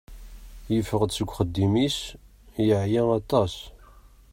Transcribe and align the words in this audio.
Yeffeɣ-d 0.73 1.11
seg 1.13 1.29
yixeddim-is, 1.29 1.97
yeɛya 2.67 3.03
atas. 3.17 3.55